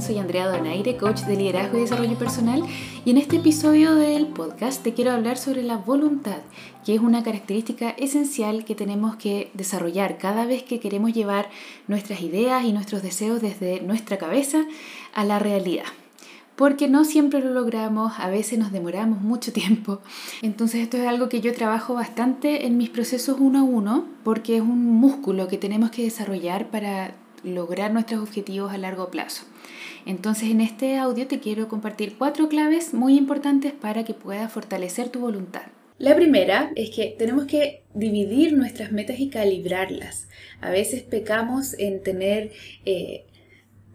soy 0.00 0.18
Andrea 0.18 0.46
Donaire, 0.46 0.96
coach 0.96 1.22
de 1.22 1.36
liderazgo 1.36 1.78
y 1.78 1.82
desarrollo 1.82 2.16
personal 2.18 2.62
y 3.04 3.10
en 3.10 3.16
este 3.16 3.36
episodio 3.36 3.94
del 3.94 4.26
podcast 4.26 4.82
te 4.82 4.92
quiero 4.92 5.12
hablar 5.12 5.38
sobre 5.38 5.62
la 5.62 5.76
voluntad, 5.76 6.38
que 6.84 6.94
es 6.94 7.00
una 7.00 7.22
característica 7.22 7.90
esencial 7.90 8.64
que 8.64 8.74
tenemos 8.74 9.16
que 9.16 9.50
desarrollar 9.54 10.18
cada 10.18 10.46
vez 10.46 10.62
que 10.62 10.78
queremos 10.78 11.14
llevar 11.14 11.48
nuestras 11.88 12.20
ideas 12.20 12.64
y 12.64 12.72
nuestros 12.72 13.02
deseos 13.02 13.40
desde 13.40 13.80
nuestra 13.80 14.18
cabeza 14.18 14.66
a 15.14 15.24
la 15.24 15.38
realidad 15.38 15.84
porque 16.54 16.86
no 16.86 17.04
siempre 17.04 17.40
lo 17.40 17.50
logramos, 17.50 18.12
a 18.18 18.28
veces 18.28 18.60
nos 18.60 18.70
demoramos 18.70 19.20
mucho 19.20 19.52
tiempo. 19.52 19.98
Entonces 20.40 20.82
esto 20.82 20.96
es 20.96 21.04
algo 21.08 21.28
que 21.28 21.40
yo 21.40 21.52
trabajo 21.52 21.94
bastante 21.94 22.66
en 22.66 22.76
mis 22.76 22.90
procesos 22.90 23.38
uno 23.40 23.58
a 23.58 23.62
uno, 23.64 24.04
porque 24.22 24.58
es 24.58 24.62
un 24.62 24.86
músculo 24.86 25.48
que 25.48 25.58
tenemos 25.58 25.90
que 25.90 26.04
desarrollar 26.04 26.68
para 26.68 27.14
lograr 27.44 27.92
nuestros 27.92 28.22
objetivos 28.22 28.72
a 28.72 28.78
largo 28.78 29.10
plazo. 29.10 29.44
Entonces 30.06 30.50
en 30.50 30.60
este 30.60 30.96
audio 30.98 31.26
te 31.26 31.40
quiero 31.40 31.68
compartir 31.68 32.16
cuatro 32.18 32.48
claves 32.48 32.92
muy 32.92 33.16
importantes 33.16 33.72
para 33.72 34.04
que 34.04 34.14
puedas 34.14 34.52
fortalecer 34.52 35.08
tu 35.08 35.20
voluntad. 35.20 35.62
La 35.98 36.16
primera 36.16 36.72
es 36.74 36.90
que 36.90 37.14
tenemos 37.16 37.46
que 37.46 37.84
dividir 37.94 38.52
nuestras 38.52 38.90
metas 38.90 39.20
y 39.20 39.28
calibrarlas. 39.28 40.28
A 40.60 40.70
veces 40.70 41.02
pecamos 41.02 41.78
en 41.78 42.02
tener 42.02 42.50
eh, 42.84 43.26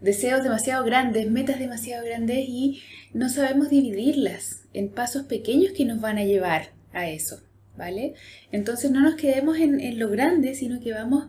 deseos 0.00 0.42
demasiado 0.42 0.84
grandes, 0.84 1.30
metas 1.30 1.58
demasiado 1.58 2.04
grandes 2.04 2.38
y 2.48 2.82
no 3.12 3.28
sabemos 3.28 3.68
dividirlas 3.68 4.64
en 4.72 4.88
pasos 4.88 5.24
pequeños 5.24 5.72
que 5.72 5.84
nos 5.84 6.00
van 6.00 6.16
a 6.16 6.24
llevar 6.24 6.70
a 6.92 7.08
eso, 7.08 7.42
¿vale? 7.76 8.14
Entonces 8.50 8.90
no 8.90 9.00
nos 9.00 9.16
quedemos 9.16 9.58
en, 9.58 9.78
en 9.78 9.98
lo 9.98 10.08
grande, 10.08 10.54
sino 10.54 10.80
que 10.80 10.92
vamos 10.92 11.26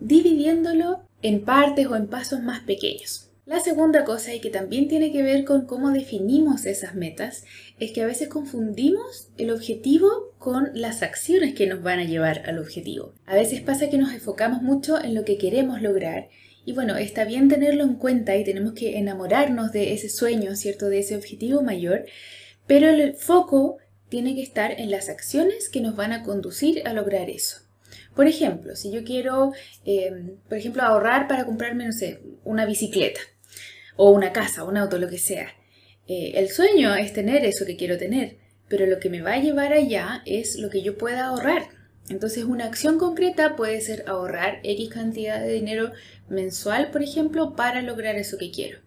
dividiéndolo 0.00 1.02
en 1.22 1.44
partes 1.44 1.86
o 1.86 1.96
en 1.96 2.08
pasos 2.08 2.42
más 2.42 2.60
pequeños. 2.60 3.30
La 3.46 3.60
segunda 3.60 4.04
cosa, 4.04 4.32
y 4.32 4.40
que 4.40 4.50
también 4.50 4.86
tiene 4.86 5.10
que 5.10 5.22
ver 5.22 5.44
con 5.44 5.66
cómo 5.66 5.90
definimos 5.90 6.66
esas 6.66 6.94
metas, 6.94 7.44
es 7.80 7.90
que 7.90 8.02
a 8.02 8.06
veces 8.06 8.28
confundimos 8.28 9.28
el 9.38 9.50
objetivo 9.50 10.34
con 10.38 10.70
las 10.74 11.02
acciones 11.02 11.54
que 11.54 11.66
nos 11.66 11.82
van 11.82 11.98
a 11.98 12.04
llevar 12.04 12.42
al 12.48 12.58
objetivo. 12.58 13.12
A 13.26 13.34
veces 13.34 13.60
pasa 13.60 13.90
que 13.90 13.98
nos 13.98 14.12
enfocamos 14.12 14.62
mucho 14.62 15.02
en 15.02 15.14
lo 15.14 15.24
que 15.24 15.36
queremos 15.36 15.82
lograr 15.82 16.28
y 16.64 16.72
bueno, 16.72 16.96
está 16.96 17.24
bien 17.24 17.48
tenerlo 17.48 17.84
en 17.84 17.94
cuenta 17.94 18.36
y 18.36 18.44
tenemos 18.44 18.74
que 18.74 18.98
enamorarnos 18.98 19.72
de 19.72 19.94
ese 19.94 20.08
sueño, 20.08 20.54
¿cierto? 20.54 20.88
De 20.88 21.00
ese 21.00 21.16
objetivo 21.16 21.62
mayor, 21.62 22.04
pero 22.66 22.88
el 22.88 23.14
foco 23.14 23.78
tiene 24.08 24.34
que 24.34 24.42
estar 24.42 24.78
en 24.78 24.90
las 24.90 25.08
acciones 25.08 25.68
que 25.68 25.80
nos 25.80 25.96
van 25.96 26.12
a 26.12 26.22
conducir 26.22 26.86
a 26.86 26.92
lograr 26.92 27.30
eso. 27.30 27.62
Por 28.14 28.26
ejemplo, 28.26 28.76
si 28.76 28.90
yo 28.90 29.04
quiero, 29.04 29.52
em, 29.84 30.36
por 30.48 30.58
ejemplo, 30.58 30.82
ahorrar 30.82 31.28
para 31.28 31.44
comprarme, 31.44 31.86
no 31.86 31.92
sé, 31.92 32.20
una 32.44 32.66
bicicleta 32.66 33.20
o 33.96 34.10
una 34.10 34.32
casa, 34.32 34.64
un 34.64 34.76
auto, 34.76 34.98
lo 34.98 35.08
que 35.08 35.18
sea. 35.18 35.48
Eh, 36.06 36.32
el 36.36 36.48
sueño 36.48 36.94
es 36.94 37.12
tener 37.12 37.44
eso 37.44 37.66
que 37.66 37.76
quiero 37.76 37.98
tener, 37.98 38.38
pero 38.68 38.86
lo 38.86 38.98
que 38.98 39.10
me 39.10 39.22
va 39.22 39.34
a 39.34 39.40
llevar 39.40 39.72
allá 39.72 40.22
es 40.26 40.56
lo 40.56 40.70
que 40.70 40.82
yo 40.82 40.98
pueda 40.98 41.26
ahorrar. 41.26 41.68
Entonces 42.08 42.44
una 42.44 42.64
acción 42.64 42.98
concreta 42.98 43.54
puede 43.54 43.80
ser 43.80 44.04
ahorrar 44.08 44.60
X 44.64 44.88
cantidad 44.90 45.40
de 45.40 45.52
dinero 45.52 45.92
mensual, 46.28 46.90
por 46.90 47.02
ejemplo, 47.02 47.54
para 47.54 47.82
lograr 47.82 48.16
eso 48.16 48.38
que 48.38 48.50
quiero. 48.50 48.80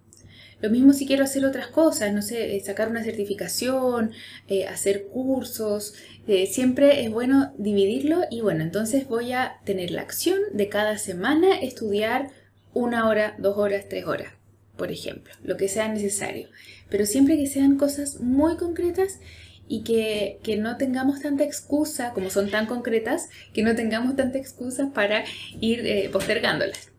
Lo 0.62 0.70
mismo 0.70 0.94
si 0.94 1.06
quiero 1.06 1.24
hacer 1.24 1.46
otras 1.46 1.68
cosas, 1.68 2.14
no 2.14 2.22
sé, 2.22 2.56
eh, 2.56 2.60
sacar 2.62 2.90
una 2.90 3.04
certificación, 3.04 4.12
eh, 4.48 4.68
hacer 4.68 5.08
cursos, 5.08 5.94
eh, 6.28 6.48
siempre 6.48 7.04
es 7.04 7.12
bueno 7.12 7.54
dividirlo 7.58 8.22
y 8.30 8.42
bueno, 8.42 8.64
entonces 8.64 9.08
voy 9.08 9.34
a 9.34 9.58
tener 9.66 9.92
la 9.92 10.02
acción 10.02 10.40
de 10.54 10.70
cada 10.70 10.98
semana 10.98 11.60
estudiar 11.60 12.30
una 12.74 13.08
hora, 13.08 13.36
dos 13.38 13.58
horas, 13.58 13.86
tres 13.90 14.06
horas, 14.06 14.34
por 14.78 14.92
ejemplo, 14.92 15.34
lo 15.44 15.58
que 15.58 15.68
sea 15.68 15.88
necesario. 15.88 16.48
Pero 16.90 17.06
siempre 17.06 17.38
que 17.38 17.48
sean 17.48 17.78
cosas 17.78 18.22
muy 18.22 18.56
concretas 18.56 19.20
y 19.68 19.84
que, 19.84 20.40
que, 20.44 20.58
no 20.58 20.78
tengamos 20.78 21.22
tanta 21.22 21.44
excusa, 21.44 22.12
como 22.14 22.30
son 22.30 22.50
tan 22.50 22.68
concretas, 22.68 23.30
que 23.54 23.64
no 23.64 23.76
tengamos 23.76 24.16
tanta 24.16 24.38
excusa 24.38 24.92
para 24.94 25.24
ir 25.60 26.10
postergándolas. 26.12 26.93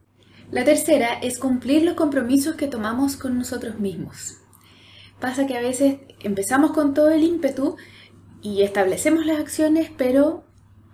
La 0.55 0.65
tercera 0.65 1.15
es 1.15 1.41
cumplir 1.41 1.83
los 1.83 1.95
compromisos 1.95 2.55
que 2.55 2.69
tomamos 2.69 3.17
con 3.17 3.37
nosotros 3.37 3.81
mismos. 3.81 4.37
Pasa 5.19 5.49
que 5.49 5.57
a 5.57 5.61
veces 5.61 5.97
empezamos 6.21 6.71
con 6.71 6.95
todo 6.95 7.11
el 7.11 7.25
ímpetu 7.25 7.77
y 8.41 8.63
establecemos 8.63 9.27
las 9.27 9.41
acciones, 9.41 9.91
pero 9.97 10.45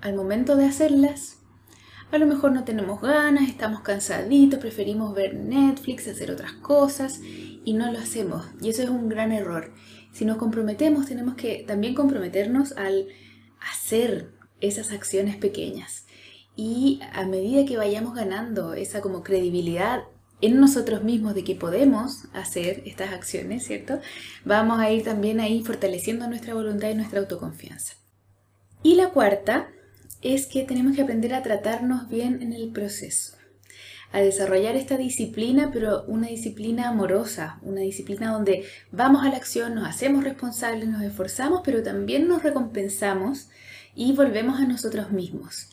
al 0.01 0.15
momento 0.15 0.57
de 0.57 0.65
hacerlas, 0.65 1.41
a 2.11 2.17
lo 2.17 2.27
mejor 2.27 2.53
no 2.53 2.65
tenemos 2.65 3.03
ganas, 3.03 3.51
estamos 3.51 3.83
cansaditos, 3.83 4.61
preferimos 4.61 5.15
ver 5.15 5.35
Netflix, 5.35 6.09
hacer 6.09 6.31
otras 6.31 6.53
cosas 6.53 7.21
y 7.23 7.75
no 7.75 7.93
lo 7.93 7.99
hacemos. 7.99 8.47
Y 8.63 8.71
eso 8.71 8.83
es 8.83 8.89
un 8.89 9.11
gran 9.11 9.31
error. 9.31 9.75
Si 10.11 10.25
nos 10.25 10.39
comprometemos, 10.39 11.05
tenemos 11.05 11.35
que 11.35 11.67
también 11.69 11.95
comprometernos 11.95 12.73
al 12.79 13.09
hacer 13.61 14.33
esas 14.63 14.91
acciones 14.91 15.37
pequeñas 15.37 16.07
y 16.57 17.01
a 17.13 17.25
medida 17.25 17.65
que 17.65 17.77
vayamos 17.77 18.15
ganando 18.15 18.75
esa 18.75 19.01
como 19.01 19.23
credibilidad 19.23 20.05
en 20.41 20.59
nosotros 20.59 21.03
mismos 21.03 21.35
de 21.35 21.45
que 21.45 21.55
podemos 21.55 22.25
hacer 22.33 22.83
estas 22.87 23.13
acciones, 23.13 23.67
¿cierto? 23.67 24.01
Vamos 24.45 24.81
a 24.81 24.91
ir 24.91 25.05
también 25.05 25.41
ahí 25.41 25.63
fortaleciendo 25.63 26.27
nuestra 26.29 26.55
voluntad 26.55 26.89
y 26.89 26.95
nuestra 26.95 27.21
autoconfianza. 27.21 27.95
Y 28.83 28.95
la 28.95 29.11
cuarta 29.11 29.69
es 30.23 30.47
que 30.47 30.65
tenemos 30.65 30.97
que 30.97 31.03
aprender 31.03 31.35
a 31.35 31.43
tratarnos 31.43 32.09
bien 32.09 32.41
en 32.43 32.53
el 32.53 32.73
proceso, 32.73 33.37
a 34.13 34.21
desarrollar 34.21 34.77
esta 34.77 34.97
disciplina, 34.97 35.71
pero 35.73 36.05
una 36.05 36.29
disciplina 36.29 36.89
amorosa, 36.89 37.59
una 37.63 37.83
disciplina 37.83 38.33
donde 38.33 38.65
vamos 38.91 39.25
a 39.25 39.29
la 39.29 39.37
acción, 39.37 39.75
nos 39.75 39.87
hacemos 39.87 40.25
responsables, 40.25 40.89
nos 40.89 41.03
esforzamos, 41.03 41.61
pero 41.65 41.83
también 41.83 42.27
nos 42.29 42.43
recompensamos 42.43 43.49
y 43.95 44.13
volvemos 44.13 44.61
a 44.61 44.67
nosotros 44.67 45.11
mismos. 45.11 45.71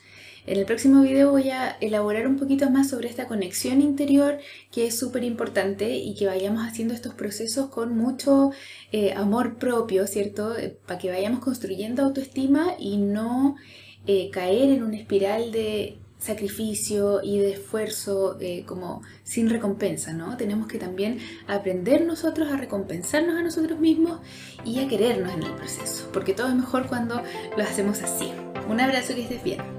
En 0.47 0.57
el 0.57 0.65
próximo 0.65 1.01
video 1.01 1.29
voy 1.29 1.49
a 1.49 1.71
elaborar 1.81 2.25
un 2.25 2.37
poquito 2.37 2.69
más 2.69 2.89
sobre 2.89 3.09
esta 3.09 3.27
conexión 3.27 3.81
interior 3.81 4.37
que 4.71 4.87
es 4.87 4.97
súper 4.97 5.25
importante 5.25 5.97
y 5.97 6.15
que 6.15 6.25
vayamos 6.25 6.65
haciendo 6.65 6.93
estos 6.93 7.13
procesos 7.13 7.67
con 7.67 7.97
mucho 7.97 8.51
eh, 8.93 9.11
amor 9.11 9.57
propio, 9.57 10.07
¿cierto? 10.07 10.57
Eh, 10.57 10.77
para 10.87 10.99
que 10.99 11.09
vayamos 11.09 11.41
construyendo 11.41 12.01
autoestima 12.01 12.75
y 12.79 12.95
no 12.95 13.57
eh, 14.05 14.29
caer 14.31 14.69
en 14.69 14.83
una 14.83 14.95
espiral 14.95 15.51
de 15.51 15.97
sacrificio 16.17 17.19
y 17.21 17.39
de 17.39 17.51
esfuerzo 17.51 18.39
como 18.65 19.03
sin 19.23 19.49
recompensa, 19.49 20.13
¿no? 20.13 20.35
Tenemos 20.37 20.67
que 20.67 20.79
también 20.79 21.19
aprender 21.45 22.05
nosotros 22.05 22.49
a 22.51 22.57
recompensarnos 22.57 23.35
a 23.35 23.43
nosotros 23.43 23.79
mismos 23.79 24.21
y 24.65 24.79
a 24.79 24.87
querernos 24.87 25.33
en 25.33 25.43
el 25.43 25.51
proceso, 25.51 26.09
porque 26.13 26.33
todo 26.33 26.47
es 26.47 26.55
mejor 26.55 26.87
cuando 26.87 27.21
lo 27.55 27.63
hacemos 27.63 28.01
así. 28.01 28.31
Un 28.67 28.79
abrazo 28.79 29.13
que 29.13 29.23
estés 29.23 29.43
bien. 29.43 29.76